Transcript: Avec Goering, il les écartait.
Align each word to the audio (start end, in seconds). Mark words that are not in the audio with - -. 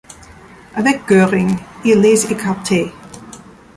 Avec 0.73 1.07
Goering, 1.07 1.59
il 1.85 1.99
les 1.99 2.31
écartait. 2.31 2.91